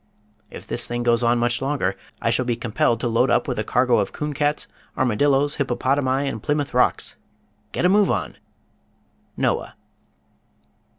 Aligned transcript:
If 0.49 0.65
this 0.65 0.87
thing 0.87 1.03
goes 1.03 1.21
on 1.21 1.37
much 1.37 1.61
longer 1.61 1.95
I 2.23 2.31
shall 2.31 2.43
be 2.43 2.55
compelled 2.55 2.99
to 3.01 3.07
load 3.07 3.29
up 3.29 3.47
with 3.47 3.59
a 3.59 3.63
cargo 3.63 3.99
of 3.99 4.11
coon 4.11 4.33
cats, 4.33 4.65
armadillos, 4.97 5.57
hippopotami 5.57 6.27
and 6.27 6.41
Plymouth 6.41 6.73
rocks. 6.73 7.13
Get 7.71 7.85
a 7.85 7.87
move 7.89 8.09
on! 8.09 8.37
"NOAH." 9.37 9.73